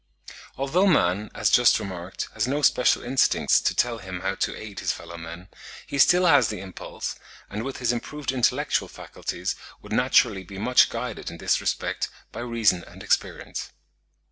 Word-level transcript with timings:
Although 0.57 0.87
man, 0.87 1.29
as 1.35 1.51
just 1.51 1.77
remarked, 1.79 2.27
has 2.33 2.47
no 2.47 2.63
special 2.63 3.03
instincts 3.03 3.61
to 3.61 3.75
tell 3.75 3.99
him 3.99 4.21
how 4.21 4.33
to 4.33 4.55
aid 4.59 4.79
his 4.79 4.91
fellow 4.91 5.15
men, 5.15 5.47
he 5.85 5.99
still 5.99 6.25
has 6.25 6.47
the 6.47 6.59
impulse, 6.59 7.17
and 7.51 7.61
with 7.61 7.77
his 7.77 7.91
improved 7.91 8.31
intellectual 8.31 8.87
faculties 8.87 9.55
would 9.83 9.93
naturally 9.93 10.43
be 10.43 10.57
much 10.57 10.89
guided 10.89 11.29
in 11.29 11.37
this 11.37 11.61
respect 11.61 12.09
by 12.31 12.39
reason 12.39 12.83
and 12.85 13.03
experience. 13.03 13.73